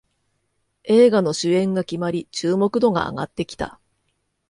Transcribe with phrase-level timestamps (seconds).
[0.85, 3.79] 映画の主演が決まり注目度が上がってきた